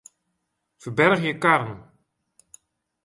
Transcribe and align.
Ferbergje 0.81 1.33
karren. 1.43 1.79